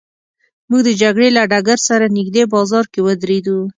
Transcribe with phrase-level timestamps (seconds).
[0.69, 3.57] موږ د جګړې له ډګر سره نږدې بازار کې ودرېدو.